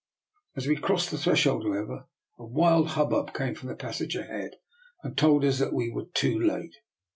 As 0.55 0.65
we 0.65 0.77
crossed 0.77 1.11
the 1.11 1.17
threshold, 1.19 1.63
however, 1.63 2.07
a 2.39 2.43
wild 2.43 2.87
hubbub 2.97 3.35
came 3.35 3.53
from 3.53 3.69
the 3.69 3.75
passage 3.75 4.15
ahead, 4.15 4.53
and 5.03 5.15
told 5.15 5.45
us 5.45 5.59
that 5.59 5.73
we 5.73 5.91
were 5.91 6.07
too 6.15 6.39
late. 6.39 6.73